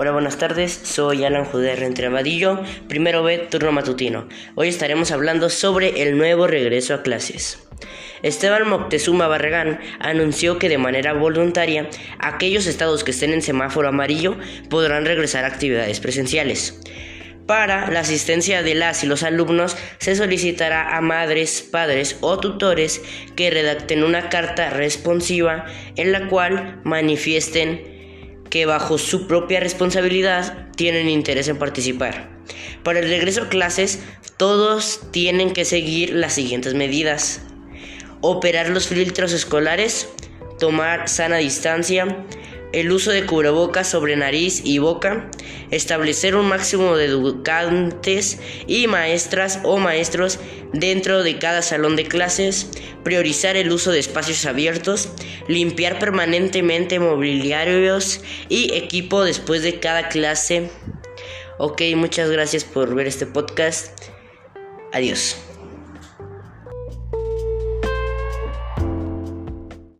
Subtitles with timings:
[0.00, 0.78] Hola, buenas tardes.
[0.84, 4.28] Soy Alan Jude Rentrabadillo, primero B, turno matutino.
[4.54, 7.66] Hoy estaremos hablando sobre el nuevo regreso a clases.
[8.22, 11.90] Esteban Moctezuma Barragán anunció que de manera voluntaria
[12.20, 14.36] aquellos estados que estén en semáforo amarillo
[14.70, 16.80] podrán regresar a actividades presenciales.
[17.48, 23.02] Para la asistencia de las y los alumnos se solicitará a madres, padres o tutores
[23.34, 27.97] que redacten una carta responsiva en la cual manifiesten
[28.50, 32.30] que bajo su propia responsabilidad tienen interés en participar.
[32.82, 34.00] Para el regreso a clases,
[34.36, 37.42] todos tienen que seguir las siguientes medidas.
[38.20, 40.08] Operar los filtros escolares,
[40.58, 42.24] tomar sana distancia,
[42.72, 45.30] el uso de cubrebocas sobre nariz y boca,
[45.70, 50.38] establecer un máximo de educantes y maestras o maestros
[50.72, 52.68] dentro de cada salón de clases,
[53.04, 55.08] priorizar el uso de espacios abiertos,
[55.48, 60.70] limpiar permanentemente mobiliarios y equipo después de cada clase.
[61.58, 63.98] Ok, muchas gracias por ver este podcast.
[64.92, 65.47] Adiós.